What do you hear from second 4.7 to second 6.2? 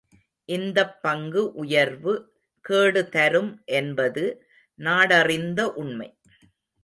நாடறிந்த உண்மை.